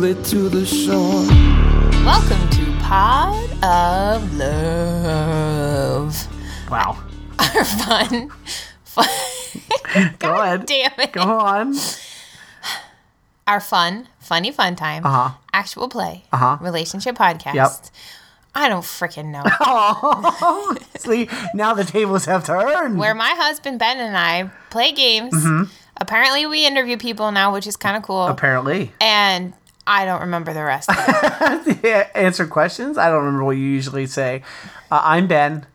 [0.00, 1.26] me safely to the shore.
[2.04, 6.14] Welcome to Pod of Love.
[6.70, 7.02] Wow.
[7.38, 8.30] Our fun,
[8.84, 9.06] fun.
[10.18, 10.66] Go ahead.
[10.66, 11.12] Damn it.
[11.12, 11.74] Go on.
[13.46, 15.04] Our fun, funny fun time.
[15.06, 15.36] Uh-huh.
[15.52, 16.24] Actual play.
[16.32, 16.58] Uh-huh.
[16.60, 17.54] Relationship podcast.
[17.54, 17.70] Yep.
[18.54, 19.42] I don't freaking know.
[19.60, 22.98] Oh, see, now the tables have turned.
[22.98, 25.34] Where my husband Ben and I play games.
[25.34, 25.64] Mm-hmm.
[25.96, 28.26] Apparently, we interview people now, which is kind of cool.
[28.26, 28.92] Apparently.
[29.00, 29.52] and
[29.88, 30.90] I don't remember the rest.
[31.82, 32.98] Yeah, Answer questions.
[32.98, 34.42] I don't remember what you usually say.
[34.90, 35.66] Uh, I'm Ben.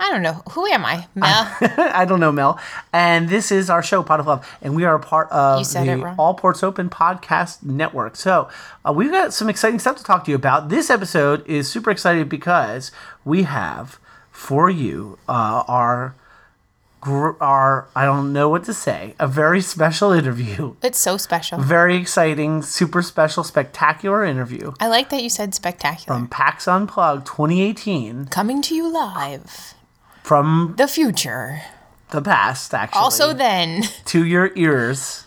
[0.00, 0.42] I don't know.
[0.50, 1.06] Who am I?
[1.14, 1.56] Mel.
[1.60, 2.58] I don't know Mel.
[2.92, 4.58] And this is our show, Pot of Love.
[4.60, 6.14] And we are a part of the.
[6.18, 8.16] All Ports Open podcast network.
[8.16, 8.48] So
[8.84, 10.68] uh, we've got some exciting stuff to talk to you about.
[10.68, 12.90] This episode is super exciting because
[13.24, 14.00] we have
[14.32, 16.16] for you uh, our
[17.02, 21.58] gr- our I don't know what to say a very special interview, it's so special.
[21.60, 26.16] very exciting, super special, spectacular interview I like that you said spectacular.
[26.18, 29.74] from PAX Unplugged 2018 Coming to you live.
[30.22, 31.60] from The future.
[32.10, 32.72] the past.
[32.74, 35.24] Actually, Also, then, to your ears.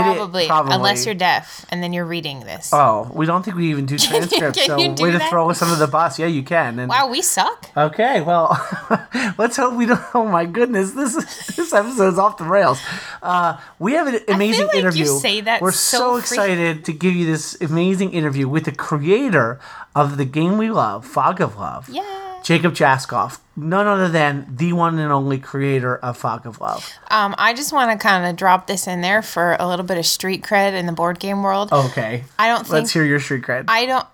[0.00, 2.70] It probably, unless you're deaf and then you're reading this.
[2.72, 4.64] Oh, we don't think we even do transcripts.
[4.64, 6.18] so you do way to throw us under the bus.
[6.18, 6.78] Yeah, you can.
[6.78, 7.70] And, wow, we suck.
[7.76, 8.48] Okay, well,
[9.38, 9.96] let's hope we don't.
[10.14, 11.14] Oh my goodness, this
[11.56, 12.80] this episode's off the rails.
[13.22, 15.06] Uh, we have an amazing like you interview.
[15.06, 19.60] say that We're so so, excited to give you this amazing interview with the creator
[19.94, 21.88] of the game we love, Fog of Love.
[21.88, 22.35] Yeah.
[22.46, 26.88] Jacob Jaskov, none other than the one and only creator of Fog of Love.
[27.10, 29.98] Um, I just want to kind of drop this in there for a little bit
[29.98, 31.72] of street cred in the board game world.
[31.72, 33.64] Okay, I don't think let's hear your street cred.
[33.66, 34.06] I don't.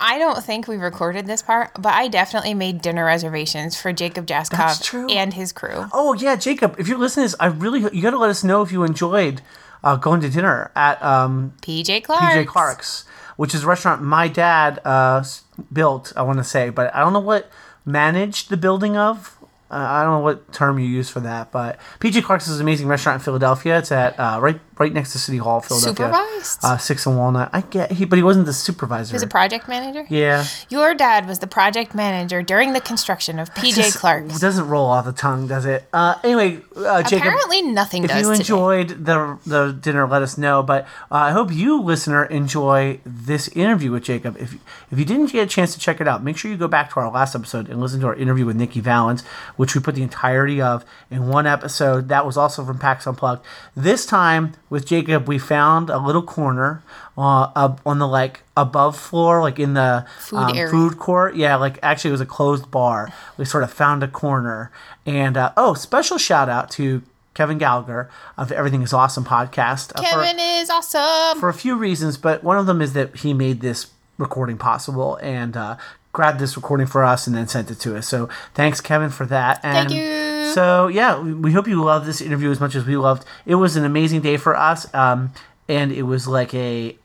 [0.00, 4.26] I don't think we recorded this part, but I definitely made dinner reservations for Jacob
[4.26, 5.84] Jaskov and his crew.
[5.92, 6.76] Oh yeah, Jacob.
[6.78, 8.82] If you're listening to this, I really you got to let us know if you
[8.84, 9.42] enjoyed
[9.82, 12.22] uh, going to dinner at um, PJ Clarke.
[12.22, 13.04] PJ Clarke's,
[13.36, 15.22] which is a restaurant my dad uh,
[15.70, 16.14] built.
[16.16, 17.50] I want to say, but I don't know what
[17.84, 19.36] managed the building of.
[19.74, 22.62] Uh, I don't know what term you use for that, but PJ Clarke's is an
[22.62, 23.78] amazing restaurant in Philadelphia.
[23.78, 26.06] It's at uh, right right next to City Hall, Philadelphia.
[26.06, 26.58] Supervised?
[26.62, 27.50] Uh, Six and Walnut.
[27.52, 29.10] I get he, but he wasn't the supervisor.
[29.10, 30.06] He was a project manager.
[30.08, 30.44] yeah.
[30.68, 34.38] Your dad was the project manager during the construction of PJ Just Clarke's.
[34.40, 35.88] doesn't roll off the tongue, does it?
[35.92, 37.26] Uh, anyway, uh, Jacob.
[37.26, 38.34] Apparently, nothing if you today.
[38.36, 40.62] enjoyed the the dinner, let us know.
[40.62, 44.36] But uh, I hope you, listener, enjoy this interview with Jacob.
[44.38, 44.54] If
[44.90, 46.90] if you didn't get a chance to check it out, make sure you go back
[46.92, 49.22] to our last episode and listen to our interview with Nikki Valens,
[49.56, 52.08] which we put the entirety of in one episode.
[52.08, 53.44] That was also from PAX Unplugged.
[53.76, 56.82] This time with Jacob, we found a little corner
[57.16, 61.36] uh, up on the like above floor, like in the Food um, food court.
[61.36, 63.12] Yeah, like actually it was a closed bar.
[63.38, 64.72] We sort of found a corner.
[65.06, 67.02] And uh, oh, special shout out to
[67.34, 69.92] Kevin Gallagher of Everything Is Awesome podcast.
[69.94, 71.38] uh, for- Kevin is awesome.
[71.38, 73.86] for a few reasons, but one of them is that he made this
[74.18, 75.76] recording possible and uh,
[76.14, 78.08] grabbed this recording for us and then sent it to us.
[78.08, 79.60] So thanks, Kevin, for that.
[79.62, 80.52] And you.
[80.54, 83.26] So yeah, we, we hope you love this interview as much as we loved.
[83.44, 85.32] It was an amazing day for us, um,
[85.68, 86.96] and it was like a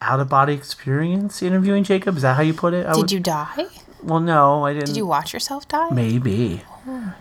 [0.00, 2.14] out of body experience interviewing Jacob.
[2.16, 2.86] Is that how you put it?
[2.86, 3.66] I Did would- you die?
[4.02, 4.86] Well, no, I didn't.
[4.88, 5.90] Did you watch yourself die?
[5.90, 6.62] Maybe.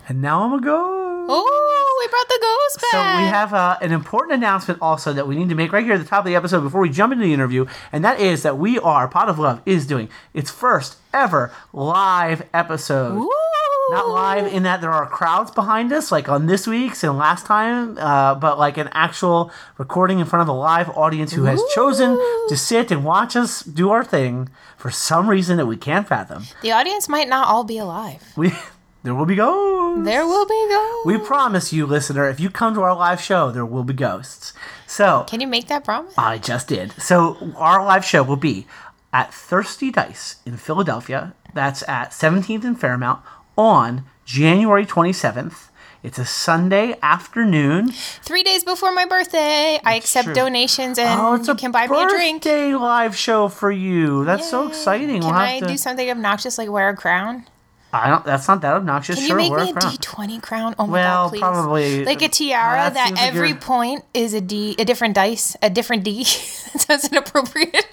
[0.07, 1.29] And now I'm a ghost.
[1.29, 3.17] Oh, we brought the ghost back.
[3.17, 5.95] So we have uh, an important announcement also that we need to make right here
[5.95, 8.43] at the top of the episode before we jump into the interview, and that is
[8.43, 13.17] that we are Pot of Love is doing its first ever live episode.
[13.17, 13.56] Ooh.
[13.89, 17.45] Not live in that there are crowds behind us, like on this week's and last
[17.45, 21.61] time, uh, but like an actual recording in front of a live audience who has
[21.73, 22.17] chosen
[22.49, 26.43] to sit and watch us do our thing for some reason that we can't fathom.
[26.61, 28.21] The audience might not all be alive.
[28.35, 28.51] We
[29.03, 30.03] there will be ghosts.
[30.03, 31.05] There will be ghosts.
[31.05, 34.51] We promise you, listener, if you come to our live show, there will be ghosts.
[34.85, 36.13] So Can you make that promise?
[36.17, 36.91] I just did.
[37.01, 38.67] So our live show will be
[39.13, 41.33] at Thirsty Dice in Philadelphia.
[41.53, 43.21] That's at 17th and Fairmount
[43.57, 45.69] on January 27th.
[46.03, 47.91] It's a Sunday afternoon.
[48.21, 50.33] Three days before my birthday, I accept true.
[50.35, 52.43] donations and Oh, you a can buy me a drink.
[52.43, 54.23] birthday live show for you.
[54.23, 55.21] That's so exciting.
[55.21, 55.67] Can we'll I to.
[55.67, 57.45] do something obnoxious like wear a crown?
[57.91, 58.23] I don't.
[58.25, 59.15] That's not that obnoxious.
[59.17, 59.93] Can sure, you make wear me a crown.
[59.93, 60.75] D20 crown?
[60.77, 61.39] Oh my Well, god, please.
[61.39, 64.85] probably- Like a uh, tiara that that, seems like every point is a D, a
[64.85, 66.23] different dice, a different D.
[66.73, 67.85] that sounds inappropriate.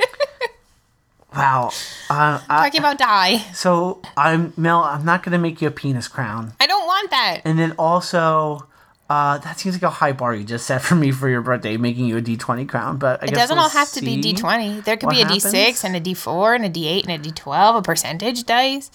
[1.37, 1.71] Wow.
[2.11, 3.39] Uh, I, Talking about die.
[3.53, 4.83] so I'm Mel.
[4.83, 6.53] I'm not gonna make you a penis crown.
[6.61, 7.41] I don't want that.
[7.45, 8.67] And then also,
[9.11, 11.77] uh, that seems like a high bar you just set for me for your birthday,
[11.77, 12.99] making you a D20 crown.
[12.99, 14.33] But I It guess doesn't we'll all have to be see.
[14.35, 14.85] D20.
[14.85, 17.79] There could what be a D6 and a D4 and a D8 and a D12,
[17.79, 18.91] a percentage dice.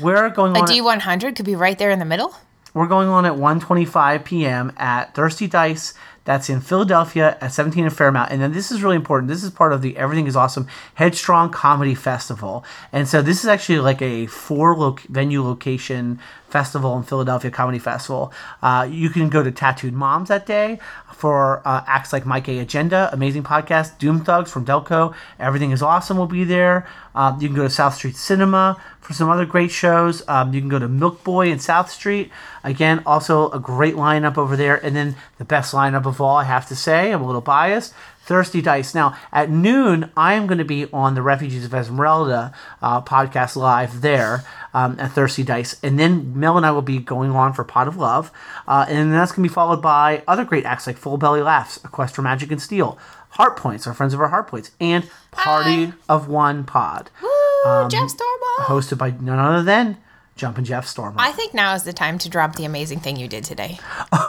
[0.00, 0.64] We're going A on.
[0.64, 2.34] At, D100 could be right there in the middle.
[2.74, 4.72] we're going on at 1:25 p.m.
[4.78, 5.92] at Thirsty Dice.
[6.24, 8.30] That's in Philadelphia at 17 and Fairmount.
[8.30, 9.28] And then this is really important.
[9.28, 12.64] This is part of the Everything is Awesome Headstrong Comedy Festival.
[12.92, 17.78] And so this is actually like a four lo- venue location festival in Philadelphia Comedy
[17.78, 18.32] Festival.
[18.62, 20.78] Uh, you can go to Tattooed Moms that day
[21.12, 25.82] for uh, acts like Mike A Agenda, amazing podcast, Doom Thugs from Delco, Everything is
[25.82, 26.86] Awesome will be there.
[27.14, 30.26] Um, you can go to South Street Cinema for some other great shows.
[30.28, 32.30] Um, you can go to Milk Boy in South Street.
[32.64, 34.76] Again, also a great lineup over there.
[34.84, 37.94] And then the best lineup of all, I have to say, I'm a little biased.
[38.24, 38.94] Thirsty Dice.
[38.94, 43.56] Now, at noon, I am going to be on the Refugees of Esmeralda uh, podcast
[43.56, 45.76] live there um, at Thirsty Dice.
[45.82, 48.30] And then Mel and I will be going on for Pot of Love.
[48.66, 51.78] Uh, and that's going to be followed by other great acts like Full Belly Laughs,
[51.84, 52.96] A Quest for Magic and Steel,
[53.30, 55.92] Heart Points, our friends of our Heart Points, and Party Hi.
[56.08, 58.64] of One Pod, Woo, Jeff Stormo.
[58.66, 59.96] hosted by none other than
[60.36, 61.16] Jumpin' Jeff Stormer.
[61.18, 63.78] I think now is the time to drop the amazing thing you did today.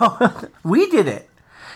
[0.64, 1.30] we did it.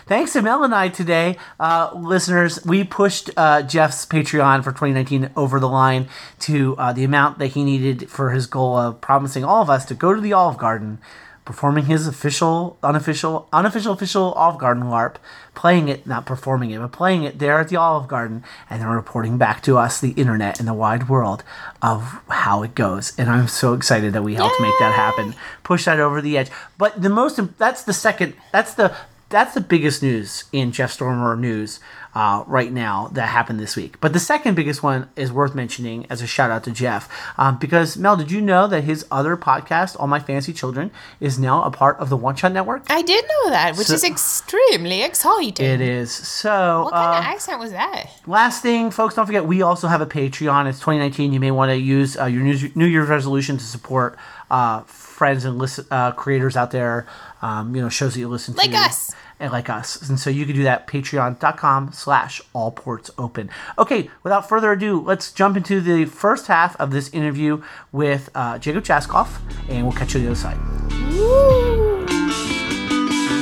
[0.08, 5.28] Thanks to Mel and I today, uh, listeners, we pushed uh, Jeff's Patreon for 2019
[5.36, 6.08] over the line
[6.40, 9.84] to uh, the amount that he needed for his goal of promising all of us
[9.84, 10.98] to go to the Olive Garden,
[11.44, 15.16] performing his official, unofficial, unofficial, official Olive Garden LARP,
[15.54, 18.88] playing it, not performing it, but playing it there at the Olive Garden, and then
[18.88, 21.44] reporting back to us, the internet and the wide world,
[21.82, 23.12] of how it goes.
[23.18, 25.34] And I'm so excited that we helped make that happen,
[25.64, 26.48] push that over the edge.
[26.78, 28.94] But the most, that's the second, that's the
[29.30, 31.80] that's the biggest news in Jeff Stormer news
[32.14, 34.00] uh, right now that happened this week.
[34.00, 37.58] But the second biggest one is worth mentioning as a shout out to Jeff um,
[37.58, 40.90] because Mel, did you know that his other podcast, All My Fancy Children,
[41.20, 42.84] is now a part of the One Shot Network?
[42.90, 45.66] I did know that, which So- is extremely exciting.
[45.66, 46.10] It is.
[46.10, 48.06] So, What kind uh, of accent was that?
[48.26, 50.66] last thing, folks, don't forget we also have a Patreon.
[50.68, 51.32] It's 2019.
[51.32, 54.16] You may want to use uh, your New New Year's resolution to support
[54.50, 54.80] uh,
[55.18, 57.06] friends and listen, uh, creators out there.
[57.42, 59.12] Um, you know, shows that you listen Like to, us.
[59.38, 60.08] and like us.
[60.08, 60.86] And so you can do that.
[60.88, 63.48] Patreon.com/slash All Ports Open.
[63.78, 67.62] Okay, without further ado, let's jump into the first half of this interview
[67.92, 69.28] with uh, Jacob Jaskov,
[69.68, 70.40] and we'll catch you on the other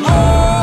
[0.05, 0.56] side.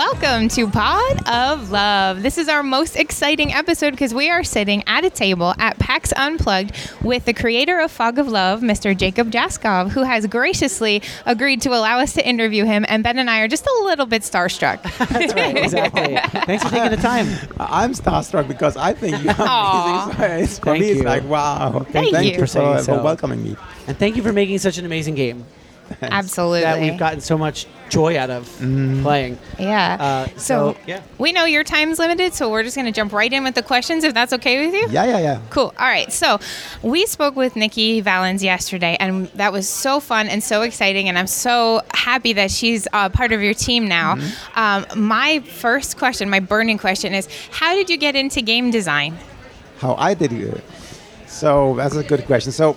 [0.00, 2.22] Welcome to Pod of Love.
[2.22, 6.10] This is our most exciting episode because we are sitting at a table at PAX
[6.16, 8.96] Unplugged with the creator of Fog of Love, Mr.
[8.96, 12.86] Jacob Jaskov, who has graciously agreed to allow us to interview him.
[12.88, 14.80] And Ben and I are just a little bit starstruck.
[15.10, 16.16] That's right, exactly.
[16.46, 17.26] Thanks for taking the time.
[17.60, 20.16] I'm starstruck because I think you're amazing.
[20.16, 21.84] So it's, for Thank me, it's like, wow.
[21.90, 22.18] Thank you.
[22.20, 23.54] you For for, saying for welcoming me.
[23.86, 25.44] And thank you for making such an amazing game
[26.02, 26.60] Absolutely.
[26.60, 29.38] that we've gotten so much joy out of playing.
[29.58, 29.96] yeah.
[30.00, 31.02] Uh, so, so, yeah.
[31.18, 33.62] we know your time's limited, so we're just going to jump right in with the
[33.62, 34.88] questions if that's okay with you.
[34.90, 35.40] Yeah, yeah, yeah.
[35.50, 35.74] Cool.
[35.78, 36.10] All right.
[36.12, 36.38] So
[36.82, 41.08] we spoke with Nikki Valens yesterday, and that was so fun and so exciting.
[41.08, 44.16] And I'm so happy that she's uh, part of your team now.
[44.54, 49.18] Um, my first question, my burning question is how did you get into game design?
[49.78, 50.62] How I did it.
[51.26, 52.52] So that's a good question.
[52.52, 52.76] So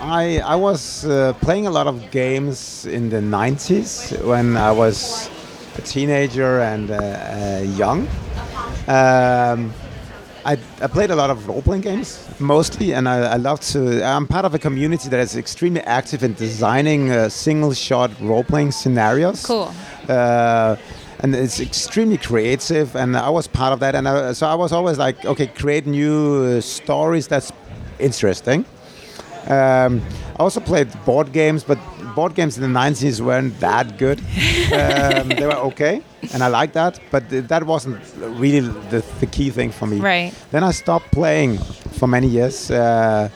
[0.00, 5.28] I I was uh, playing a lot of games in the 90s when I was
[5.76, 8.08] a teenager and uh, uh, young.
[8.88, 9.74] Um,
[10.42, 14.02] I, I played a lot of role-playing games mostly, and I, I love to.
[14.02, 19.44] I'm part of a community that is extremely active in designing uh, single-shot role-playing scenarios.
[19.44, 19.70] Cool.
[20.08, 20.76] Uh,
[21.22, 23.94] and it's extremely creative, and I was part of that.
[23.94, 27.52] And I, so I was always like, okay, create new uh, stories that's
[27.98, 28.64] interesting.
[29.50, 30.00] Um,
[30.38, 31.78] I also played board games, but
[32.14, 34.18] board games in the 90s weren't that good.
[34.20, 36.02] um, they were okay,
[36.32, 38.00] and I liked that, but th- that wasn't
[38.38, 39.98] really the, the key thing for me.
[39.98, 40.32] Right.
[40.52, 41.58] Then I stopped playing
[41.98, 43.28] for many years uh,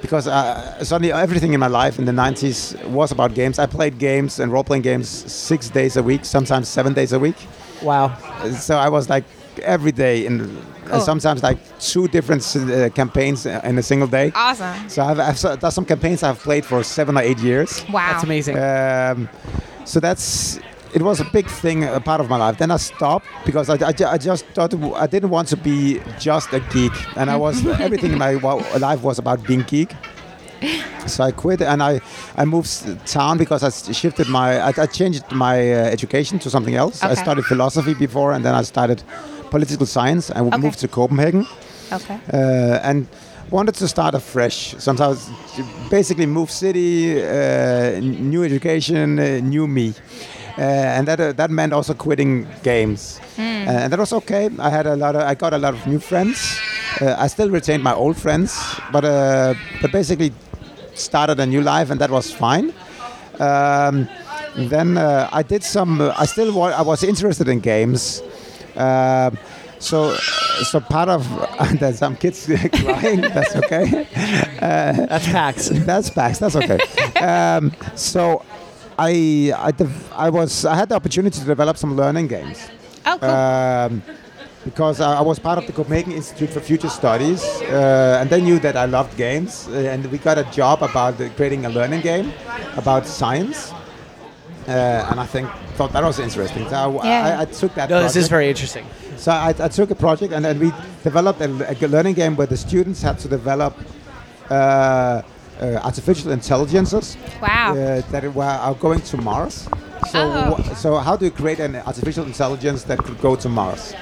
[0.00, 3.58] because uh, suddenly everything in my life in the 90s was about games.
[3.60, 7.18] I played games and role playing games six days a week, sometimes seven days a
[7.20, 7.36] week.
[7.82, 8.16] Wow.
[8.58, 9.24] So I was like
[9.60, 10.56] every day in.
[10.84, 11.00] Cool.
[11.00, 14.32] sometimes like two different uh, campaigns in a single day.
[14.34, 14.88] Awesome.
[14.88, 17.84] So I've, I've there's some campaigns I've played for seven or eight years.
[17.88, 18.12] Wow.
[18.12, 18.58] That's amazing.
[18.58, 19.28] Um,
[19.84, 20.58] so that's
[20.94, 22.58] it was a big thing, a part of my life.
[22.58, 26.52] Then I stopped because I, I, I just thought I didn't want to be just
[26.52, 29.94] a geek, and I was everything in my life was about being geek.
[31.06, 32.00] So I quit and I,
[32.36, 32.70] I moved
[33.06, 37.02] town because I shifted my I, I changed my uh, education to something else.
[37.02, 37.22] I Okay.
[37.22, 39.02] studied philosophy before and then I started
[39.50, 40.30] political science.
[40.30, 40.58] I Okay.
[40.58, 41.46] moved to Copenhagen
[41.92, 42.18] Okay.
[42.32, 43.06] uh, and
[43.50, 44.74] wanted to start afresh.
[44.78, 45.28] Sometimes
[45.90, 49.92] basically move city, uh, new education, uh, new me.
[50.58, 50.62] Uh,
[50.96, 53.20] and that, uh, that meant also quitting games.
[53.38, 54.48] and that was okay.
[54.58, 56.58] I had a lot of, I got a lot of new friends.
[57.00, 58.54] Uh, I still retained my old friends,
[58.92, 60.30] but uh, but basically
[60.94, 62.72] started a new life, and that was fine.
[63.38, 64.08] Um,
[64.56, 66.00] then uh, I did some.
[66.00, 68.22] Uh, I still wa- I was interested in games.
[68.76, 69.36] Um
[69.78, 70.14] so,
[70.70, 71.26] so part of
[71.80, 72.46] there's some kids
[72.82, 73.20] crying.
[73.20, 74.06] That's okay.
[74.60, 75.68] That's PAX.
[75.72, 76.38] That's facts.
[76.38, 76.78] That's okay.
[77.18, 78.44] um, so,
[78.96, 82.58] I I, dev- I was I had the opportunity to develop some learning games
[83.04, 83.28] Oh, cool.
[83.28, 84.02] um,
[84.64, 88.40] because I, I was part of the Copenhagen Institute for Future Studies, uh, and they
[88.40, 91.68] knew that I loved games, uh, and we got a job about uh, creating a
[91.70, 92.32] learning game
[92.76, 93.72] about science.
[94.68, 96.68] Uh, and I think thought that was interesting.
[96.68, 97.38] So I, Yeah.
[97.38, 97.90] I, I took that.
[97.90, 98.86] No, this is very interesting.
[99.16, 101.46] So I, I took a project and then we developed a,
[101.84, 103.74] a learning game where the students had to develop
[104.50, 105.22] uh, uh,
[105.82, 107.72] artificial intelligences Wow.
[107.72, 109.68] uh, that were, are going to Mars.
[110.10, 110.50] So, Oh.
[110.52, 113.94] wha- so how do you create an artificial intelligence that could go to Mars?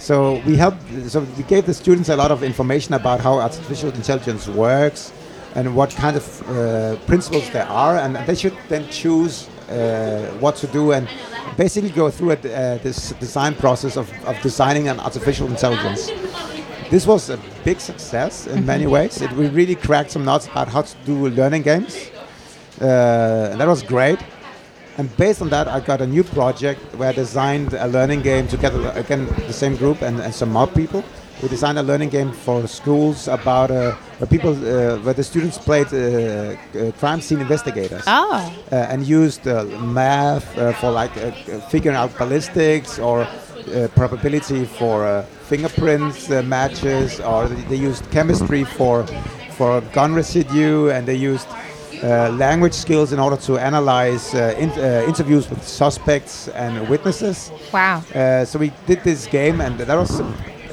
[0.00, 0.80] So we helped.
[1.08, 5.12] So we gave the students a lot of information about how artificial intelligence works
[5.54, 10.56] and what kind of uh, principles there are, and they should then choose uh, what
[10.56, 11.08] to do and
[11.56, 16.10] basically go through a, uh, this design process of, of designing an artificial intelligence.
[16.90, 19.20] This was a big success in many ways.
[19.20, 22.10] It, we really cracked some nuts about how to do learning games.
[22.80, 24.18] Uh, and that was great.
[24.98, 28.48] And based on that, I got a new project where I designed a learning game
[28.48, 31.04] together, again, the same group and, and some more people.
[31.42, 35.56] We designed a learning game for schools about uh, where people, uh, where the students
[35.56, 35.98] played uh,
[36.78, 38.54] uh, crime scene investigators oh.
[38.70, 41.12] uh, and used uh, math uh, for like
[41.70, 43.26] figuring out ballistics or
[43.74, 49.06] uh, probability for uh, fingerprints uh, matches, or they, they used chemistry for
[49.56, 51.46] for gun residue, and they used
[52.02, 57.50] uh, language skills in order to analyze uh, in, uh, interviews with suspects and witnesses.
[57.72, 58.02] Wow.
[58.14, 60.24] Uh, so we did this game, and that was a,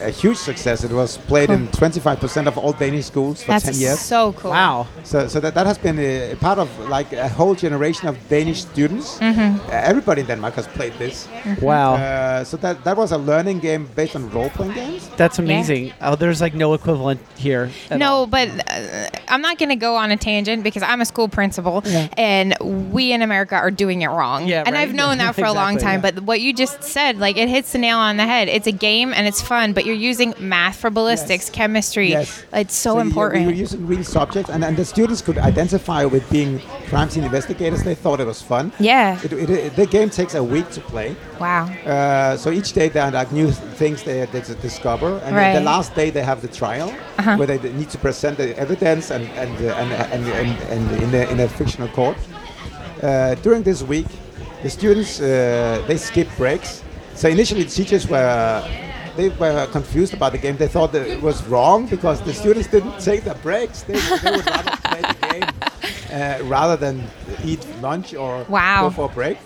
[0.02, 0.84] a huge success.
[0.84, 4.00] It was played in 25% of all Danish schools for That's 10 years.
[4.00, 4.52] so cool.
[4.52, 4.88] Wow.
[5.04, 8.62] So, so that, that has been a, part of like a whole generation of Danish
[8.62, 9.18] students.
[9.20, 9.60] Mm-hmm.
[9.70, 11.28] Uh, everybody in Denmark has played this.
[11.62, 11.96] Wow.
[11.96, 15.10] Uh, so that, that was a learning game based on role-playing games.
[15.18, 15.94] That's amazing.
[16.02, 17.70] Oh, there's like no equivalent here.
[17.92, 18.28] No, all.
[18.28, 21.82] but uh, I'm not going to go on a tangent because I'm a school principal
[21.86, 22.08] Yeah.
[22.18, 22.56] and
[22.94, 24.48] we in America are doing it wrong.
[24.48, 24.82] Yeah, and right.
[24.88, 26.02] I've known that for a long time.
[26.04, 26.12] yeah.
[26.12, 28.48] But what you just said, like, it hits the nail on the head.
[28.48, 31.50] It's a game and it's fun, but you're using math for ballistics, Yes.
[31.50, 32.10] chemistry.
[32.10, 32.44] Yes.
[32.54, 33.46] It's so, you- important.
[33.48, 37.24] We were using real subjects, and, and the students could identify with being crime scene
[37.24, 37.84] investigators.
[37.84, 38.72] They thought it was fun.
[38.80, 39.20] yeah.
[39.24, 41.16] It, it, it- the game takes a week to play.
[41.40, 41.66] wow.
[41.86, 45.48] Uh, so each day there are like new things they, they discover, and Right.
[45.52, 45.60] Uh-huh.
[45.60, 46.90] the last day they have the trial
[47.38, 51.10] where they need to present the evidence and and uh, and, and, and, and in,
[51.16, 52.18] a, in a fictional court.
[53.02, 54.08] Uh, during this week,
[54.64, 55.26] the students uh,
[55.88, 56.84] they skip breaks.
[57.16, 58.64] So initially, the teachers were
[59.16, 60.58] they were confused about the game.
[60.58, 63.82] They thought that it was wrong because the students didn't take their breaks.
[63.84, 63.94] They,
[64.24, 65.44] they would rather play the game
[66.14, 67.04] uh, rather than
[67.44, 68.82] eat lunch or Wow.
[68.84, 69.38] go for a break.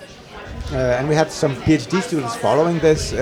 [0.71, 3.19] Uh, and we had some PhD students following this, um,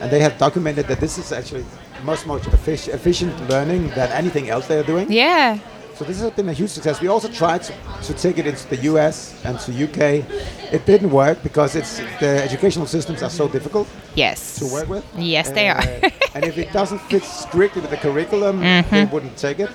[0.00, 1.64] and they have documented that this is actually
[2.04, 5.06] much more effic- efficient learning than anything else they are doing.
[5.10, 5.58] Yeah.
[6.00, 6.98] So this has been a huge success.
[7.02, 10.24] We also tried to, to take it into the US and to UK.
[10.72, 14.58] It didn't work because it's the educational systems are so difficult Yes.
[14.60, 15.04] to work with.
[15.18, 15.76] Yes, they are.
[15.76, 18.94] Uh, and if it doesn't fit strictly with the curriculum, Mm-hmm.
[18.94, 19.68] they wouldn't take it.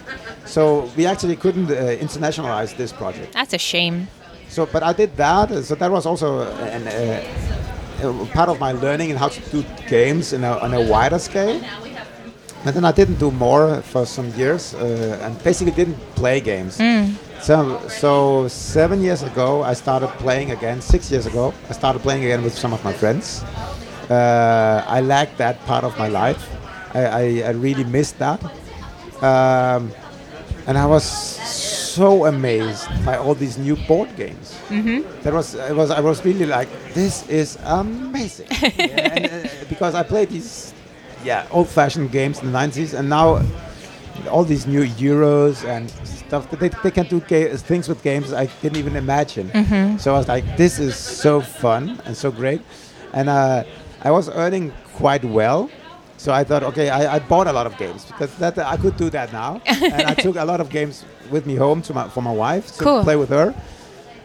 [0.46, 3.34] So we actually couldn't uh, internationalize this project.
[3.34, 4.08] That's a shame.
[4.50, 5.52] So, but I did that.
[5.52, 6.42] uh, So that was also
[6.74, 10.82] an, uh, part of my learning in how to do games in a, on a
[10.82, 11.62] wider scale.
[12.66, 16.80] And then I didn't do more for some years, uh, and basically didn't play games.
[17.42, 20.82] So, so seven years ago, I started playing again.
[20.82, 23.44] Six years ago, I started playing again with some of my friends.
[24.10, 26.42] Uh, I lacked that part of my life.
[26.96, 28.44] I, I, I really missed that.
[29.22, 29.92] Um,
[30.68, 34.60] and I was so amazed by all these new board games.
[34.70, 35.22] Mm-hmm.
[35.24, 39.96] That was, it was, I was really like, this is amazing, Yeah, and, uh, because
[39.96, 40.74] I played these,
[41.26, 43.28] yeah, old-fashioned games in the '90s, and now
[44.32, 46.50] all these new Euros and stuff.
[46.52, 49.48] They, they can do ga- things with games I didn't even imagine.
[50.00, 52.62] So I was like, this is so fun and so great,
[53.14, 53.64] and uh,
[54.08, 55.70] I was earning quite well.
[56.18, 58.96] So I thought, okay, I, I bought a lot of games because that I could
[58.98, 62.08] do that now, and I took a lot of games with me home to my
[62.10, 63.04] for my wife to Cool.
[63.04, 63.54] play with her,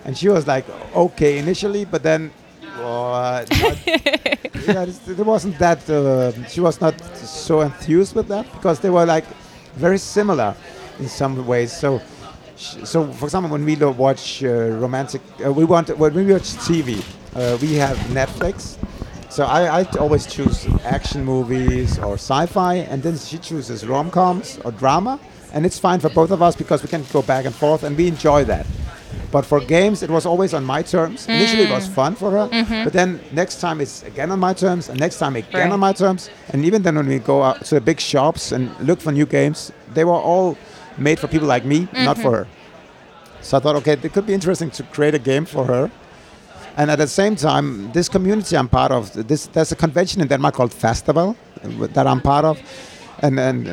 [0.04, 0.64] and she was like,
[0.95, 2.30] okay initially, but then.
[2.79, 5.89] Uh, not, yeah, it's- it wasn't that.
[5.89, 9.25] Uh, she was not so enthused with that because they were like
[9.77, 10.55] very similar
[10.99, 11.73] in some ways.
[11.73, 12.00] So,
[12.57, 14.49] so for example, when we watch uh,
[14.81, 17.03] romantic, uh, we want when we watch TV,
[17.35, 18.77] uh, we have Netflix,
[19.31, 24.73] So I, I always choose action movies or sci-fi, and then she chooses rom-coms or
[24.73, 25.21] drama,
[25.53, 27.97] and it's fine for both of us because we can go back and forth, and
[27.97, 28.67] we enjoy that.
[29.33, 31.27] But for games, it was always on my terms.
[31.29, 31.95] Initially, it was Mm.
[31.95, 32.85] fun for her, Mm-hmm.
[32.85, 35.73] but then next time it's again on my terms, and next time again Right.
[35.73, 36.31] on my terms.
[36.53, 39.27] And even then, when we go out to the big shops and look for new
[39.27, 40.57] games, they were all
[40.99, 42.23] made for people like me, not Mm-hmm.
[42.23, 42.47] for her.
[43.43, 45.91] So I thought, okay, it could be interesting to create a game for her.
[46.77, 50.29] And at the same time, this community I'm part of, this there's a convention in
[50.29, 51.35] Denmark called Fastaval
[51.65, 52.59] uh, that I'm part of,
[53.23, 53.69] and and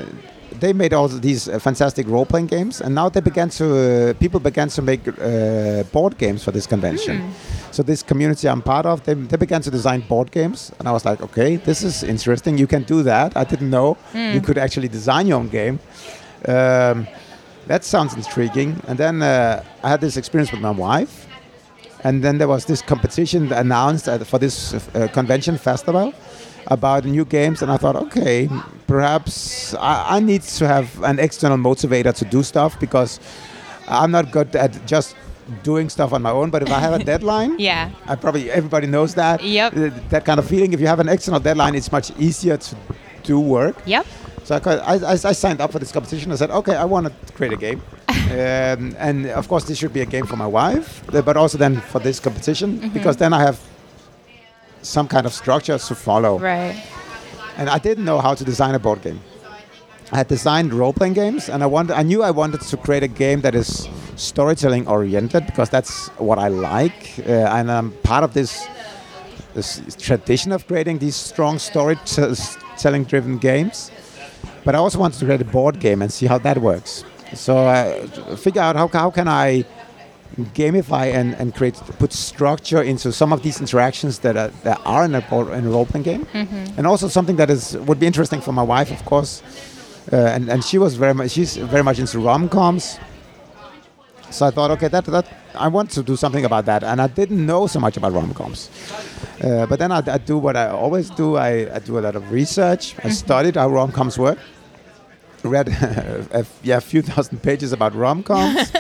[0.60, 4.40] they made all these uh, fantastic role-playing games, and now they began to uh, people
[4.40, 7.34] began to make uh, board games for this convention.
[7.72, 10.92] So this community I'm part of, they, they began to design board games, and I
[10.92, 12.58] was like, okay, this is interesting.
[12.58, 13.36] You can do that.
[13.36, 15.80] I didn't know you could actually design your own game.
[16.48, 17.08] Um,
[17.68, 18.82] that sounds intriguing.
[18.88, 21.28] And then uh, I had this experience with my wife.
[22.04, 26.14] And then there was this competition announced for this uh, convention Fastaval
[26.67, 27.62] about new games.
[27.62, 28.50] And I thought, okay,
[28.88, 33.19] perhaps I, I need to have an external motivator to do stuff because
[33.88, 35.15] I'm not good at just
[35.63, 36.50] doing stuff on my own.
[36.50, 37.91] But if I have a deadline, Yeah.
[38.05, 39.43] I probably everybody knows that.
[39.43, 39.74] Yep.
[40.09, 40.74] That kind of feeling.
[40.74, 42.75] If you have an external deadline, it's much easier to
[43.23, 43.75] do work.
[43.86, 44.06] Yep.
[44.43, 46.32] So I, I, I, I signed up for this competition.
[46.32, 47.82] I said, okay, I want to create a game.
[48.10, 51.58] um, and of course, this should be a game for my wife, uh, but also
[51.58, 52.93] then for this competition, Mm-hmm.
[52.93, 53.60] because then I have
[54.82, 56.40] some kind of structure to follow.
[56.40, 56.82] Right.
[57.58, 59.20] And I didn't know how to design a board game.
[60.12, 63.10] I had designed role-playing games, and I wanted, I knew I wanted to create a
[63.10, 68.34] game that is storytelling oriented because that's what I like, uh, and I'm part of
[68.34, 68.68] this
[69.54, 73.92] this tradition of creating these strong storytelling driven games.
[74.63, 77.04] But I also wanted to create a board game and see how that works.
[77.34, 78.06] So I
[78.38, 79.66] figure out how, how can I
[80.38, 85.06] gamify and, and create put structure into some of these interactions that are, that are
[85.06, 86.28] in a, in a role-playing game,
[86.78, 89.41] and also something that is would be interesting for my wife, of course.
[90.12, 93.00] Uh, and, and she was very much she's very much into rom-coms.
[94.30, 97.08] So I thought, okay, that that I want to do something about that, and I
[97.08, 98.69] didn't know so much about rom-coms.
[99.43, 101.38] Uh, but then I, I do what I always do.
[101.38, 102.95] I, I do a lot of research.
[103.04, 104.38] I studied how rom-coms work.
[105.47, 105.67] I read
[106.31, 108.71] a, yeah, a few thousand pages about rom-coms.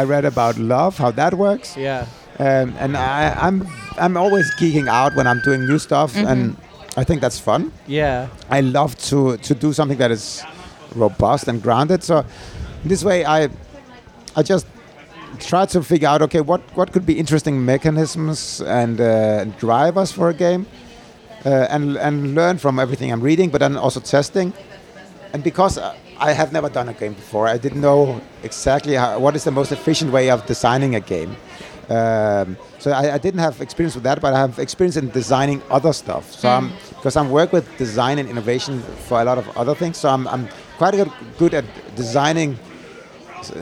[0.00, 1.76] I read about love, how that works.
[1.76, 2.06] Yeah.
[2.38, 6.56] Um, and I, I'm I'm always geeking out when I'm doing new stuff, and
[6.96, 7.72] I think that's fun.
[7.86, 8.28] Yeah.
[8.50, 10.42] I love to to do something that is
[10.96, 12.02] robust and grounded.
[12.02, 12.24] So
[12.84, 13.48] this way, I
[14.36, 14.66] I just
[15.38, 20.28] try to figure out okay what what could be interesting mechanisms and uh, drivers for
[20.28, 20.66] a game,
[21.46, 24.52] uh, and and learn from everything I'm reading, but then also testing.
[25.34, 29.34] And because I have never done a game before, I didn't know exactly how, what
[29.34, 31.36] is the most efficient way of designing a game.
[31.88, 35.60] Um, so I, I didn't have experience with that, but I have experience in designing
[35.70, 36.32] other stuff.
[36.32, 39.96] So I'm because I'm work with design and innovation for a lot of other things.
[39.96, 41.64] So I'm, I'm quite good, good at
[41.96, 42.56] designing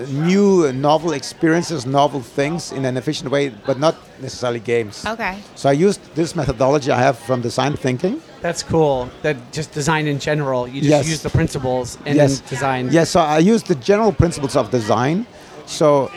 [0.09, 5.07] new novel experiences, novel things in an efficient way, but not necessarily games.
[5.07, 5.39] Okay.
[5.55, 8.21] So I used this methodology I have from design thinking.
[8.42, 9.09] That's cool.
[9.22, 10.66] That just design in general.
[10.66, 11.09] You just Yes.
[11.09, 12.40] use the principles and yes.
[12.40, 12.88] then design.
[12.90, 15.26] Yes, so I use the general principles of design.
[15.66, 16.11] So,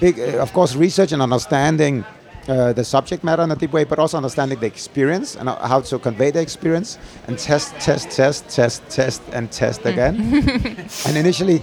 [0.00, 2.04] big, uh, of course, research and understanding
[2.48, 5.80] uh, the subject matter in a deep way, but also understanding the experience and how
[5.80, 6.98] to convey the experience,
[7.28, 10.16] and test, test, test, test, test, and test again.
[11.06, 11.62] and initially,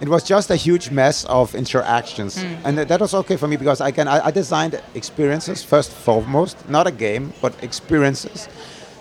[0.00, 3.80] it was just a huge mess of interactions, and that was okay for me because
[3.80, 8.48] again, I, I designed experiences first foremost, not a game, but experiences.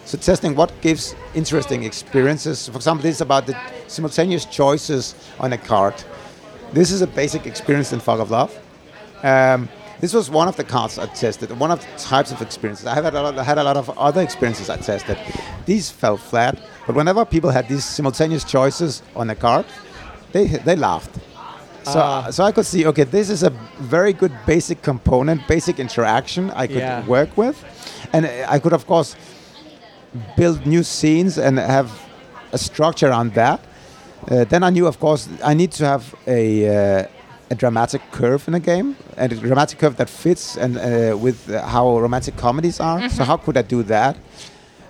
[0.05, 2.69] So testing what gives interesting experiences.
[2.69, 5.95] For example, this is about the simultaneous choices on a card.
[6.73, 8.55] This is a basic experience in Fog of Love.
[9.23, 9.67] Um,
[9.99, 12.85] this was one of the cards I tested, one of the types of experiences.
[12.85, 15.17] I have had a lot, I had a lot of other experiences I tested.
[15.65, 19.65] These fell flat, but whenever people had these simultaneous choices on a card,
[20.35, 21.13] they they laughed.
[21.83, 21.99] So,
[22.31, 26.67] so I could see, okay, this is a very good basic component, basic interaction I
[26.67, 27.05] could Yeah.
[27.07, 27.55] work with,
[28.13, 29.15] and I could of course
[30.37, 31.89] build new scenes and have
[32.53, 33.59] a structure on that.
[34.31, 38.47] Uh, then I knew, of course, I need to have a, uh, a dramatic curve
[38.47, 40.81] in a game, and a dramatic curve that fits and uh,
[41.25, 43.09] with uh, how romantic comedies are.
[43.09, 44.15] So how could I do that?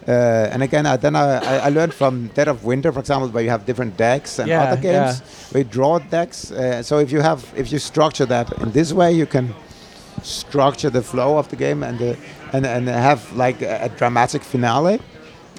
[0.07, 0.11] Uh,
[0.53, 3.43] and again, I, then I, I- I learned from Dead of Winter, for example, where
[3.43, 5.47] you have different decks and Yeah, other games yeah.
[5.51, 6.51] where you draw decks.
[6.51, 9.53] Uh, so if you have, if you structure that in this way, you can
[10.21, 12.17] structure the flow of the game and the,
[12.53, 14.99] and and have like a, a dramatic finale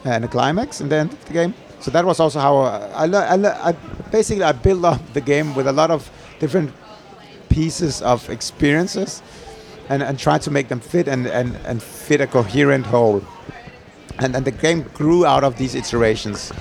[0.04, 1.52] and a climax in the end of the game.
[1.80, 3.72] So that was also how uh, I, I, I
[4.11, 6.09] basically I built up the game with a lot of
[6.40, 6.70] different
[7.48, 9.22] pieces of experiences,
[9.88, 13.22] and, and try to make them fit and, and, and fit a coherent whole.
[14.18, 16.52] And, and the game grew out of these iterations.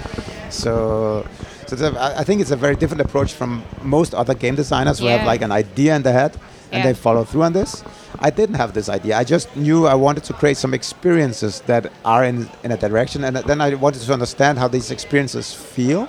[0.49, 1.25] So,
[1.67, 5.05] so a, I think it's a very different approach from most other game designers who
[5.07, 6.33] have like an idea in their head
[6.71, 6.87] and Yeah.
[6.91, 7.83] they follow through on this.
[8.19, 9.17] I didn't have this idea.
[9.17, 13.23] I just knew I wanted to create some experiences that are in, in a direction,
[13.23, 16.07] and then I wanted to understand how these experiences feel,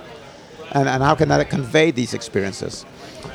[0.71, 2.85] and, and how can I convey these experiences.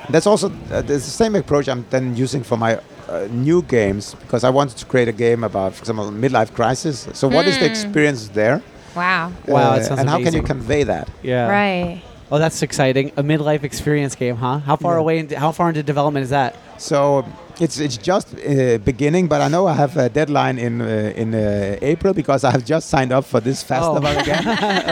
[0.09, 4.45] That's also uh, the same approach I'm then using for my uh, new games because
[4.45, 7.09] I wanted to create a game about, for example, midlife crisis.
[7.13, 8.63] So what is the experience there?
[8.95, 9.33] Wow.
[9.49, 11.09] Wow, Uh, that sounds and how can you convey that?
[11.23, 11.49] Yeah.
[11.49, 12.03] Right.
[12.31, 13.13] Oh, that's exciting.
[13.17, 14.59] A midlife experience game, huh?
[14.59, 15.01] How far Yeah.
[15.01, 15.19] away?
[15.19, 16.57] Into, how far into development is that?
[16.79, 17.25] So
[17.63, 21.35] it's it's just uh, beginning, but I know I have a deadline in uh, in
[21.35, 24.45] uh, April because I have just signed up for this festival again.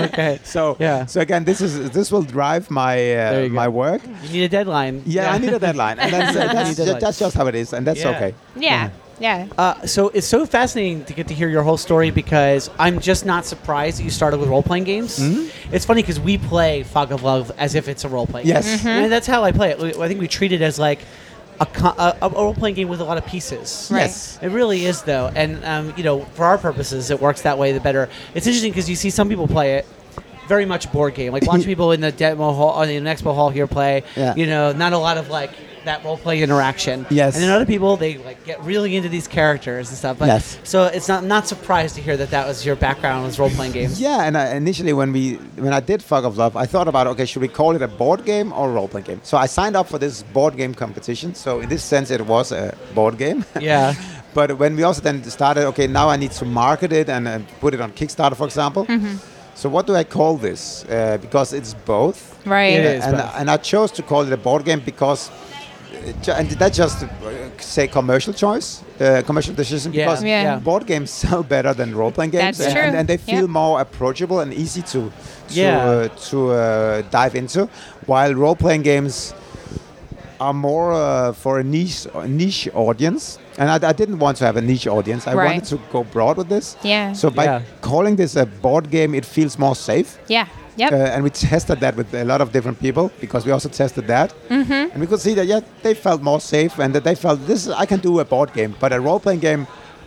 [0.06, 0.38] okay.
[0.44, 1.06] So Yeah.
[1.06, 3.54] So again, this is this will drive my There uh, you go.
[3.54, 4.02] my work.
[4.24, 5.02] You need a deadline.
[5.04, 7.54] Yeah, I need a deadline, and that's, uh, that's, need a that's just how it
[7.54, 8.14] is, and that's Yeah.
[8.16, 8.34] okay.
[8.56, 8.90] Yeah.
[9.20, 9.48] Yeah.
[9.58, 13.26] Uh, so it's so fascinating to get to hear your whole story because I'm just
[13.26, 15.18] not surprised that you started with role playing games.
[15.18, 15.74] Mm-hmm.
[15.74, 18.46] It's funny because we play Fog of Love as if it's a role playing.
[18.46, 18.82] Yes.
[18.82, 19.04] game.
[19.04, 19.98] and that's how I play it.
[19.98, 21.00] I think we treat it as like
[21.60, 21.66] a,
[21.98, 23.88] a, a role playing game with a lot of pieces.
[23.92, 24.00] Right.
[24.00, 24.38] Yes.
[24.42, 27.72] It really is, though, and um, you know, for our purposes, it works that way.
[27.72, 28.08] The better.
[28.34, 29.86] It's interesting because you see some people play it
[30.50, 31.32] very much board game.
[31.32, 34.02] Like watch people in the demo hall or the expo hall here play.
[34.16, 34.34] Yeah.
[34.34, 35.52] You know, not a lot of like
[35.90, 36.96] that role play interaction.
[37.10, 37.34] Yes.
[37.34, 40.14] And then other people they like get really into these characters and stuff.
[40.20, 40.44] But Yes.
[40.72, 43.50] So it's not I'm not surprised to hear that that was your background was role
[43.58, 44.00] playing games.
[44.00, 45.24] Yeah, and I, initially when we
[45.66, 47.92] when I did Fog of Love, I thought about okay, should we call it a
[48.02, 49.20] board game or a role playing game?
[49.30, 51.34] So I signed up for this board game competition.
[51.34, 53.44] So in this sense, it was a board game.
[53.60, 53.94] Yeah.
[54.32, 57.40] But when we also then started, okay, now I need to market it and uh,
[57.60, 58.86] put it on Kickstarter, for example.
[59.60, 60.84] So what do I call this?
[60.84, 62.18] Uh, because it's both.
[62.46, 62.72] Right.
[62.74, 63.04] It is.
[63.04, 63.34] and, both.
[63.38, 65.49] and I chose to call it a board game because, it ju-
[66.28, 67.08] and that just uh,
[67.58, 69.92] say commercial choice, uh, commercial decision.
[69.92, 70.04] Yeah.
[70.06, 70.58] Because Yeah.
[70.58, 72.82] board games sell better than role playing games, That's and, true.
[72.86, 73.48] and, and they feel Yep.
[73.50, 75.10] more approachable and easy to
[75.48, 75.78] to Yeah.
[75.90, 77.68] uh, to uh, dive into,
[78.06, 79.34] while role playing games
[80.40, 83.38] are more uh, for a niche a niche audience.
[83.58, 85.26] And I, I didn't want to have a niche audience.
[85.30, 85.46] I Right.
[85.50, 86.76] wanted to go broad with this.
[86.82, 87.12] Yeah.
[87.14, 87.60] So by Yeah.
[87.80, 90.18] calling this a board game, it feels more safe.
[90.28, 90.46] Yeah.
[90.80, 90.92] Yep.
[90.92, 94.06] Uh, and we tested that with a lot of different people because we also tested
[94.06, 94.72] that, mm-hmm.
[94.92, 97.68] and we could see that yeah they felt more safe and that they felt this
[97.68, 99.66] I can do a board game, but a role playing game,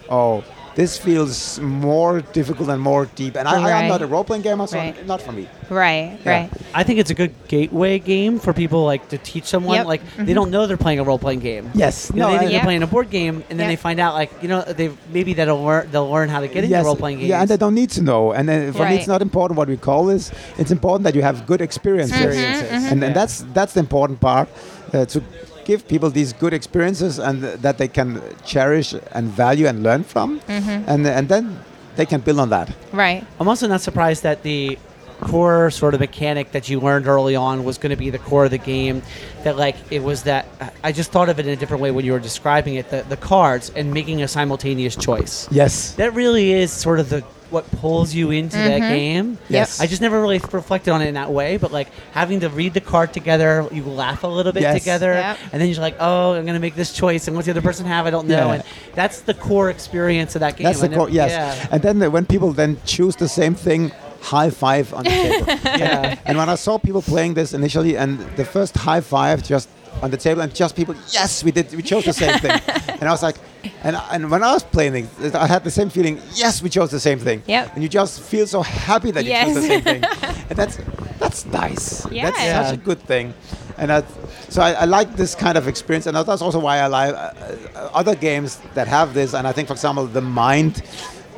[0.09, 0.43] oh
[0.75, 3.35] this feels more difficult and more deep.
[3.37, 3.87] And I, I am Right.
[3.87, 5.05] not a role playing gamer, so Right.
[5.05, 5.47] not for me.
[5.69, 6.17] right.
[6.25, 6.31] Yeah.
[6.31, 6.49] Right.
[6.73, 9.85] I think it's a good gateway game for people like to teach someone Yep.
[9.85, 11.69] like they don't know they're playing a role playing game.
[11.73, 12.63] Yes, You know, they think I- they're Yep.
[12.63, 15.63] playing a board game, and then they find out like you know they maybe that'll
[15.63, 17.29] learn they'll learn how to get into role playing games.
[17.29, 18.31] Yeah, and they don't need to know.
[18.31, 20.31] And then for me, it's not important what we call this.
[20.57, 22.91] It's important that you have good experiences, Experiences, Mhm, mhm.
[22.91, 23.13] and, Yeah.
[23.13, 24.47] that's that's the important part
[24.93, 25.21] uh, to
[25.65, 30.03] give people these good experiences and th- that they can cherish and value and learn
[30.03, 30.89] from, Mm-hmm.
[30.89, 31.59] and and then
[31.95, 32.67] they can build on that.
[32.91, 33.23] Right.
[33.39, 34.77] I'm also not surprised that the
[35.21, 38.45] core sort of mechanic that you learned early on was going to be the core
[38.45, 39.01] of the game.
[39.43, 40.45] That like it was that
[40.83, 42.89] I just thought of it in a different way when you were describing it.
[42.89, 45.47] The the cards and making a simultaneous choice.
[45.51, 45.93] Yes.
[45.95, 47.23] That really is sort of the
[47.53, 49.37] what pulls you into that game.
[49.47, 49.79] Yes.
[49.79, 52.73] I just never really reflected on it in that way, but like having to read
[52.73, 54.79] the card together, you laugh a little bit Yes.
[54.81, 55.37] together, Yep.
[55.53, 57.85] and then you're like, oh, I'm gonna make this choice, and what's the other person
[57.85, 58.05] have?
[58.05, 58.47] I don't know.
[58.47, 58.53] Yeah.
[58.55, 58.63] And
[58.95, 60.65] that's the core experience of that game.
[60.65, 61.09] That's the I never- core.
[61.09, 61.31] Yes.
[61.31, 61.67] Yeah.
[61.71, 65.45] And then uh, when people then choose the same thing, high five on the table.
[65.63, 66.17] yeah.
[66.25, 69.69] and when I saw people playing this initially, and the first high five just
[70.01, 72.59] on the table, and just people, yes, we did, we chose the same thing.
[72.99, 73.35] And I was like,
[73.83, 76.21] and and when I was playing I had the same feeling.
[76.35, 77.43] Yes, we chose the same thing.
[77.47, 77.73] Yep.
[77.73, 80.03] And you just feel so happy that you chose the same thing,
[80.49, 80.77] and that's
[81.19, 82.05] that's nice.
[82.11, 82.25] Yeah.
[82.31, 82.63] That's Yeah.
[82.65, 83.33] such a good thing.
[83.77, 84.03] And I,
[84.49, 87.17] so I, I like this kind of experience, and that's also why I like uh,
[87.17, 89.33] uh, other games that have this.
[89.33, 90.77] And I think, for example, the Mind,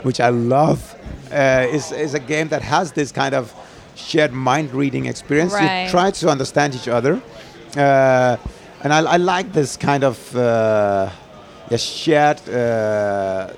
[0.03, 0.79] which I love,
[1.31, 3.53] uh, is is a game that has this kind of
[3.95, 5.53] shared mind reading experience.
[5.53, 5.85] Right.
[5.85, 7.21] You try to understand each other,
[7.77, 8.37] uh,
[8.83, 11.09] and I, I like this kind of uh,
[11.69, 13.51] yeah, shared uh,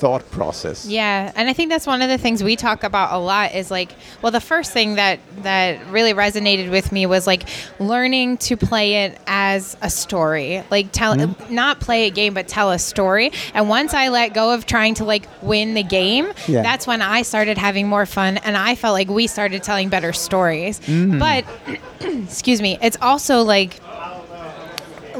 [0.00, 0.86] thought process.
[0.86, 3.70] Yeah, and I think that's one of the things we talk about a lot is
[3.70, 7.42] like, well, the first thing that that really resonated with me was like
[7.78, 11.54] learning to play it as a story, like tell Mm-hmm.
[11.54, 13.30] not play a game but tell a story.
[13.52, 16.62] And once I let go of trying to like win the game, Yeah.
[16.62, 20.12] that's when I started having more fun and I felt like we started telling better
[20.12, 20.80] stories.
[20.80, 21.18] Mm.
[21.18, 21.44] But
[22.00, 23.80] excuse me, it's also like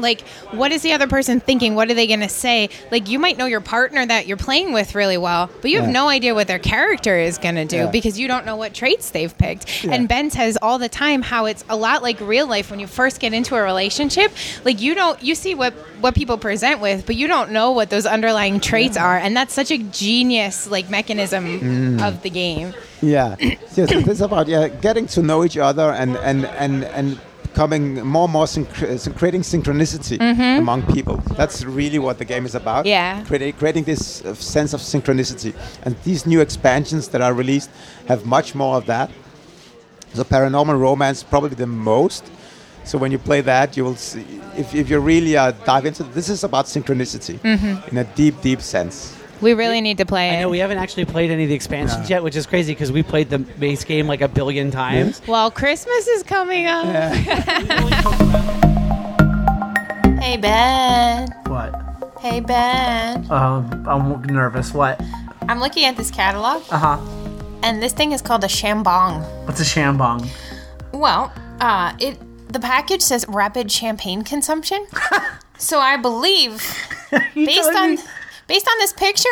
[0.01, 1.75] like what is the other person thinking?
[1.75, 2.69] What are they going to say?
[2.91, 5.87] Like you might know your partner that you're playing with really well, but you have
[5.87, 5.93] Yeah.
[5.93, 7.85] no idea what their character is going to do Yeah.
[7.91, 9.85] because you don't know what traits they've picked.
[9.85, 12.87] And Ben says all the time how it's a lot like real life when you
[12.87, 14.31] first get into a relationship.
[14.65, 17.89] Like you don't you see what what people present with, but you don't know what
[17.91, 22.01] those underlying traits are, and that's such a genius like mechanism Mm.
[22.07, 22.73] of the game.
[23.01, 27.19] Yeah, yes, it's about yeah getting to know each other and and and and
[27.51, 30.17] becoming more and more synch- uh, creating synchronicity
[30.59, 31.17] among people.
[31.35, 32.85] That's really what the game is about.
[32.85, 33.23] Yeah.
[33.25, 37.69] creating creating this uh, sense of synchronicity, and these new expansions that are released
[38.07, 39.09] have much more of that.
[40.13, 42.23] So paranormal romance probably the most.
[42.83, 44.25] So when you play that, you will see
[44.57, 47.39] if, if you really uh, dive into this is about synchronicity
[47.91, 49.15] in a deep, deep sense.
[49.41, 50.49] We really need to play I it.
[50.49, 53.29] we haven't actually played any of the expansions yet, which is crazy because we played
[53.29, 55.21] the base game like a billion times.
[55.27, 56.85] Well, Christmas is coming up.
[60.21, 61.29] hey, Ben.
[61.47, 61.75] What?
[62.19, 63.29] Hey, Ben.
[63.31, 64.73] Um, I'm nervous.
[64.73, 65.01] What?
[65.49, 66.99] I'm looking at this catalog, Uh huh.
[67.63, 69.23] and this thing is called a Shambong.
[69.47, 70.27] What's a shambong?
[70.93, 72.17] Well, uh, it
[72.53, 74.85] the package says rapid champagne consumption.
[75.57, 76.63] so I believe,
[77.33, 78.01] based on me-
[78.51, 79.29] based on this picture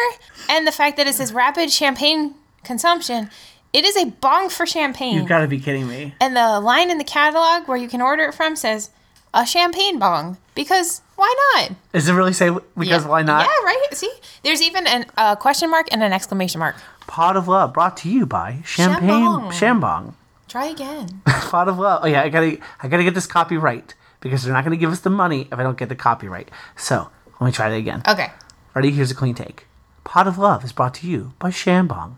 [0.48, 3.30] and the fact that it says rapid champagne consumption,
[3.74, 5.16] it is a bong for champagne.
[5.16, 6.16] You've got to be kidding me.
[6.22, 8.92] And the line in the catalog where you can order it from says
[9.34, 11.72] a champagne bong because why not?
[11.92, 13.42] Does it really say because why not?
[13.42, 13.88] Yeah, right.
[13.92, 14.10] See,
[14.44, 16.78] there's even a uh, question mark and an exclamation mark.
[17.06, 19.52] Pot of Love brought to you by Champagne Shambong.
[19.52, 20.14] Shambong.
[20.48, 21.22] Try again.
[21.28, 22.06] Pot of Love.
[22.06, 25.02] Oh yeah, I gotta I gotta get this copyright because they're not gonna give us
[25.02, 26.50] the money if I don't get the copyright.
[26.78, 27.10] So
[27.42, 28.02] let me try that again.
[28.08, 28.32] Okay.
[28.80, 28.92] Ready?
[28.92, 29.68] Here's a clean take.
[30.06, 32.14] Pot of Love is brought to you by Shambong.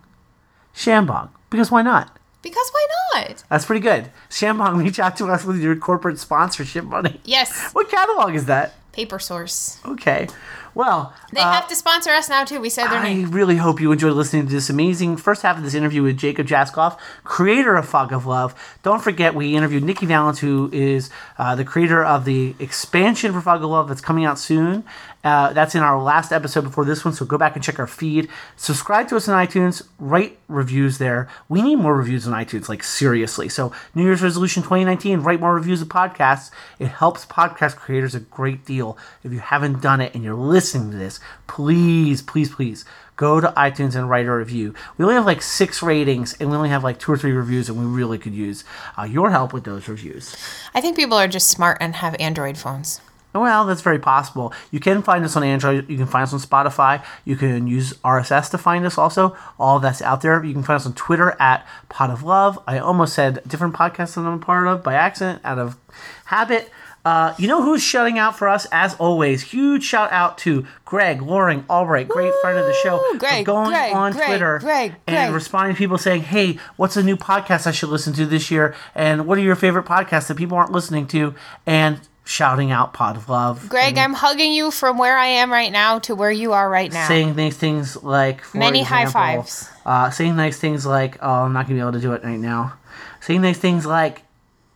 [0.76, 1.30] Shambong.
[1.50, 2.20] Because why not?
[2.44, 3.44] Because why not?
[3.50, 4.12] That's pretty good.
[4.30, 7.20] Shambong, reach out to us with your corporate sponsorship money.
[7.26, 7.72] Yes.
[7.72, 8.76] What catalog is that?
[8.92, 9.80] Paper source.
[9.86, 10.28] Okay.
[10.74, 12.62] Well, They have to sponsor us now too.
[12.62, 13.26] We said their I name.
[13.26, 16.18] I really hope you enjoyed listening to this amazing first half of this interview with
[16.18, 18.54] Jacob Jaskov, creator of Fog of Love.
[18.84, 23.42] Don't forget, we interviewed Nikki Valens, who is uh, the creator of the expansion for
[23.42, 24.84] Fog of Love that's coming out soon.
[25.24, 27.88] Uh, that's in our last episode before this one, so go back and check our
[27.88, 28.28] feed.
[28.56, 31.30] Subscribe to us on iTunes, write reviews there.
[31.48, 33.48] We need more reviews on iTunes, like seriously.
[33.50, 36.52] So, New Year's resolution 2019, write more reviews of podcasts.
[36.80, 38.98] It helps podcast creators a great deal.
[39.24, 43.54] If you haven't done it and you're listening to this, please, please, please go to
[43.56, 44.74] iTunes and write a review.
[44.98, 47.70] We only have like six ratings and we only have like two or three reviews,
[47.70, 48.64] and we really could use
[48.98, 50.36] uh, your help with those reviews.
[50.74, 53.00] I think people are just smart and have Android phones.
[53.34, 54.54] Well, that's very possible.
[54.72, 55.90] You can find us on Android.
[55.90, 57.04] You can find us on Spotify.
[57.26, 59.36] You can use RSS to find us also.
[59.60, 60.44] All that's out there.
[60.44, 62.60] You can find us on Twitter at Pot of Love.
[62.68, 65.78] I almost said different podcasts that I'm a part of by accident, out of
[66.26, 66.70] habit.
[67.04, 69.42] Uh, you know who's shutting out for us as always?
[69.42, 72.98] Huge shout out to Greg Loring Albright, great friend of the show.
[72.98, 73.18] Woo!
[73.18, 77.04] Greg, going Greg, on Greg, Twitter Greg, and responding to people saying, "Hey, what's a
[77.04, 78.76] new podcast I should listen to this year?
[78.94, 81.34] And what are your favorite podcasts that people aren't listening to?"
[81.66, 83.68] And shouting out Pot of Love.
[83.70, 86.92] Greg, I'm hugging you from where I am right now to where you are right
[86.92, 87.08] now.
[87.08, 89.70] saying nice things like for Many high fives.
[89.86, 92.40] Uh, saying nice things like oh I'm not gonna be able to do it right
[92.40, 92.74] now.
[93.20, 94.24] Saying nice things like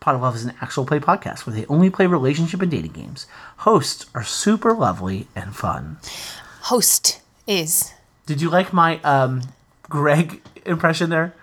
[0.00, 2.92] Pot of Love is an actual play podcast where they only play relationship and dating
[2.92, 3.26] games.
[3.58, 5.96] Hosts are super lovely and fun.
[6.62, 7.92] Host is.
[8.26, 9.42] Did you like my um,
[9.88, 11.34] Greg impression there?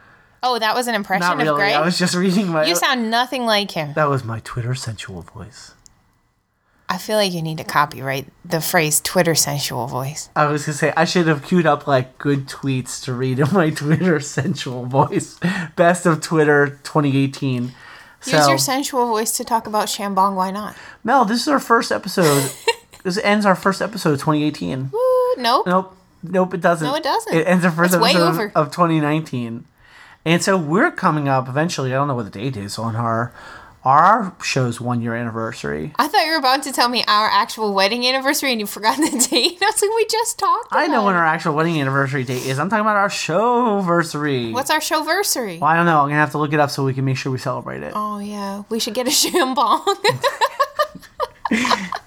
[0.46, 1.56] Oh, that was an impression Not of really.
[1.58, 1.74] Greg.
[1.74, 2.66] I was just reading my.
[2.66, 3.94] you sound nothing like him.
[3.94, 5.73] that was my Twitter sensual voice.
[6.94, 10.30] I feel like you need to copyright the phrase Twitter sensual voice.
[10.36, 13.52] I was gonna say I should have queued up like good tweets to read in
[13.52, 15.40] my Twitter sensual voice.
[15.76, 17.64] Best of Twitter 2018.
[17.64, 17.74] Use
[18.22, 20.36] So- your sensual voice to talk about Shambong.
[20.36, 20.76] Why not?
[21.04, 22.52] Mel, this is our first episode.
[23.04, 24.92] this ends our first episode of 2018.
[24.94, 25.66] Woo, nope.
[25.66, 25.98] Nope.
[26.22, 26.88] Nope, it doesn't.
[26.88, 27.34] No, it doesn't.
[27.36, 29.66] It ends our first way episode of 2019.
[30.26, 33.34] And so we're coming up eventually, I don't know what the date is, on our
[33.86, 35.92] our show's one year anniversary.
[35.98, 38.98] I thought you were about to tell me our actual wedding anniversary and you forgot
[38.98, 39.58] the date.
[39.62, 40.72] I was like, we just talked.
[40.72, 40.80] About.
[40.80, 42.60] I know when our actual wedding anniversary date is.
[42.60, 44.54] I'm talking about our showversary.
[44.54, 45.60] What's our showversary?
[45.60, 46.00] Well, I don't know.
[46.02, 47.94] I'm gonna have to look it up so we can make sure we celebrate it.
[47.96, 49.84] Oh yeah, we should get a Shambong.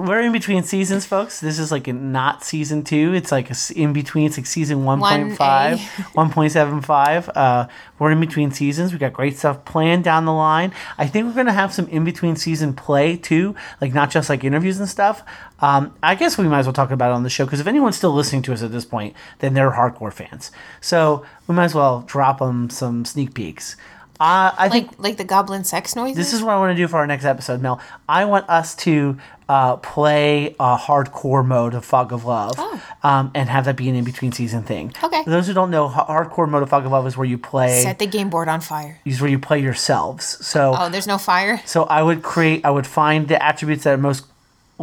[0.00, 1.40] We're in between seasons, folks.
[1.40, 3.12] This is like a not season two.
[3.12, 4.24] It's like in between.
[4.24, 5.36] It's like season 1.5,
[5.76, 7.30] 1.75.
[7.40, 7.66] Uh,
[7.98, 8.92] we're in between seasons.
[8.92, 10.72] We got great stuff planned down the line.
[10.98, 14.28] I think we're going to have some in between season play too, like not just
[14.28, 15.22] like interviews and stuff.
[15.60, 17.66] Um, I guess we might as well talk about it on the show because if
[17.66, 20.50] anyone's still listening to us at this point, then they're hardcore fans.
[20.80, 23.76] So we might as well drop them some sneak peeks.
[24.20, 26.16] Uh, I think Like like the goblin sex noises.
[26.16, 27.80] this is what I want to do for our next episode, Mel.
[28.08, 29.16] I want us to
[29.48, 32.56] uh, play a hardcore mode of Fog of Love
[33.02, 34.92] um, and have that be an in between season thing.
[35.02, 35.06] Oh.
[35.06, 35.24] Okay.
[35.24, 37.82] For those who don't know, hardcore mode of Fog of Love is where you play.
[37.82, 39.00] set the game board on fire.
[39.04, 40.24] is where you play yourselves.
[40.46, 41.60] So Oh, there's no fire.
[41.64, 42.64] so I would create.
[42.64, 44.24] I would find the attributes that are most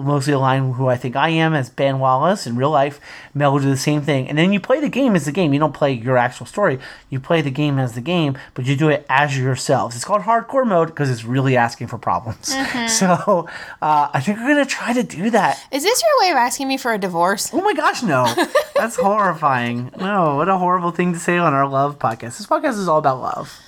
[0.03, 2.99] mostly align with who I think I am as Ben Wallace in real life.
[3.33, 5.53] Mel will do the same thing, and then you play the game as the game.
[5.53, 6.79] You don't play your actual story.
[7.09, 9.95] You play the game as the game, but you do it as yourselves.
[9.95, 12.55] It's called hardcore mode because it's really asking for problems.
[12.87, 13.47] So
[13.81, 15.61] uh, I think we're gonna try to do that.
[15.71, 17.51] Is this your way of asking me for a divorce?
[17.53, 18.33] Oh my gosh, no.
[18.75, 19.91] That's horrifying.
[19.99, 22.37] No, what a horrible thing to say on our love podcast.
[22.37, 23.59] This podcast is all about love.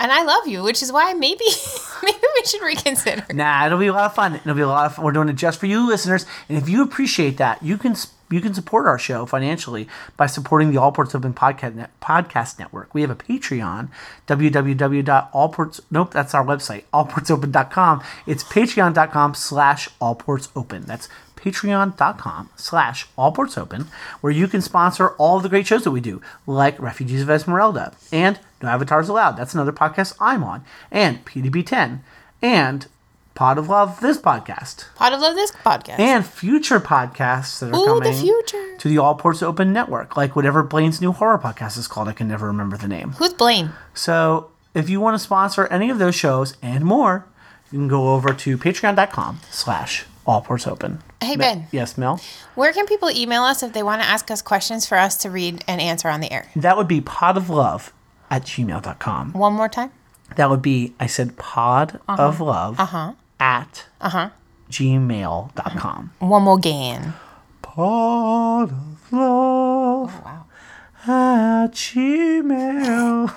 [0.00, 1.44] And I love you, which is why maybe
[2.02, 3.26] maybe we should reconsider.
[3.32, 4.34] Nah, it'll be a lot of fun.
[4.34, 5.04] It'll be a lot of fun.
[5.04, 6.24] We're doing it just for you listeners.
[6.48, 7.94] And if you appreciate that, you can
[8.30, 12.58] you can support our show financially by supporting the All Ports Open podcast, net, podcast
[12.58, 12.94] network.
[12.94, 13.88] We have a Patreon,
[14.26, 18.02] www.allports, nope, that's our website, allportsopen.com.
[18.26, 20.86] It's patreon.com slash allportsopen.
[20.86, 21.08] That's
[21.42, 23.86] patreon.com slash allportsopen,
[24.20, 27.94] where you can sponsor all the great shows that we do, like Refugees of Esmeralda
[28.12, 29.36] and No Avatars Allowed.
[29.36, 32.00] That's another podcast I'm on, and PDB10,
[32.42, 32.86] and
[33.34, 35.98] Pod of Love, this podcast, Pot of love this podcast.
[35.98, 38.76] and future podcasts that are Ooh, coming the future.
[38.78, 42.08] to the All Ports Open network, like whatever Blaine's new horror podcast is called.
[42.08, 43.12] I can never remember the name.
[43.12, 43.70] Who's Blaine?
[43.94, 47.24] So if you want to sponsor any of those shows and more,
[47.72, 51.02] you can go over to patreon.com slash all ports open.
[51.20, 51.66] Hey, Ben.
[51.72, 52.20] Yes, Mel?
[52.54, 55.30] Where can people email us if they want to ask us questions for us to
[55.30, 56.48] read and answer on the air?
[56.54, 57.92] That would be pod of love
[58.30, 59.32] at gmail.com.
[59.32, 59.90] One more time.
[60.36, 62.22] That would be, I said pod uh-huh.
[62.22, 63.14] of love uh-huh.
[63.40, 64.30] at uh-huh.
[64.70, 66.12] gmail.com.
[66.20, 67.14] One more again.
[67.60, 70.46] Pod of love oh, Wow.
[71.64, 73.34] at gmail.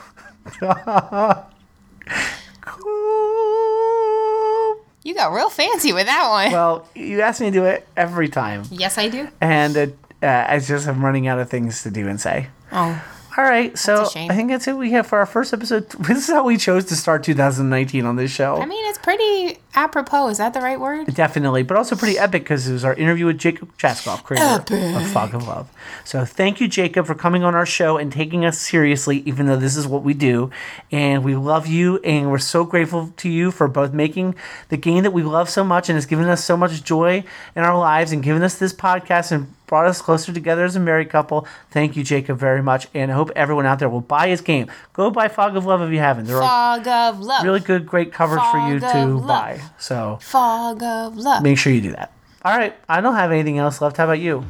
[5.03, 6.51] You got real fancy with that one.
[6.51, 8.63] Well, you ask me to do it every time.
[8.71, 9.27] yes, I do.
[9.41, 12.47] And it, uh, I just am running out of things to do and say.
[12.71, 13.03] Oh,
[13.35, 14.07] All right, so.
[14.15, 15.87] I think that's it we have for our first episode.
[16.13, 18.57] This is how we chose to start 2019 on this show.
[18.57, 20.27] I mean, it's pretty apropos.
[20.27, 21.13] Is that the right word?
[21.15, 25.07] Definitely, but also pretty epic because it was our interview with Jacob Jaskov, creator of
[25.07, 25.71] Fog of Love.
[26.03, 29.57] So thank you, Jacob, for coming on our show and taking us seriously, even though
[29.57, 30.51] this is what we do.
[30.91, 34.35] And we love you, and we're so grateful to you for both making
[34.69, 37.23] the game that we love so much and has given us so much joy
[37.55, 40.79] in our lives and given us this podcast and brought us closer together as a
[40.79, 41.47] married couple.
[41.71, 42.87] Thank you, Jacob, very much.
[42.93, 44.69] And I hope everyone out there will buy his game.
[44.93, 46.25] Go buy Fog of Love if you haven't.
[46.25, 47.43] There are Fog of love.
[47.43, 49.27] really good, great covers for you to love.
[49.27, 49.59] buy.
[49.79, 51.41] So Fog of love.
[51.41, 52.11] make sure you do that.
[52.45, 53.97] All right, I don't have anything else left.
[53.97, 54.45] How about you?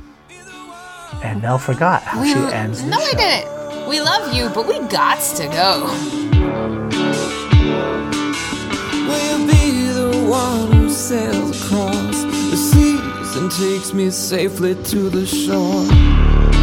[1.24, 2.84] And Mel forgot how she ends.
[2.84, 3.18] no, I show.
[3.18, 3.88] didn't.
[3.88, 5.88] We love you, but we gots to go.
[9.08, 12.13] Will be the one who sails across the seas
[13.44, 16.63] and takes me safely to the shore.